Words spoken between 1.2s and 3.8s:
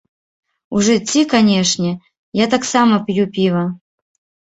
канешне, я таксама п'ю піва.